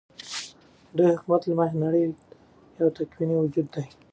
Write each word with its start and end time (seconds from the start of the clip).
ددي 0.95 1.07
حكومت 1.17 1.41
له 1.47 1.53
مخې 1.59 1.77
نړۍ 1.83 2.03
يو 2.79 2.89
تكويني 2.97 3.35
وجود 3.39 3.67
دى، 3.73 3.83